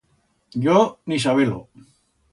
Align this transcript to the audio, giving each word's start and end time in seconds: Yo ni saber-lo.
Yo 0.63 0.79
ni 1.13 1.19
saber-lo. 1.27 1.61